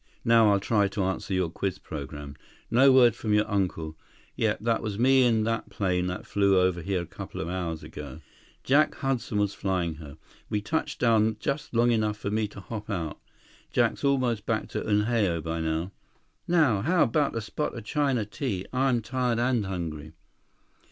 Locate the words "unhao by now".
14.81-15.91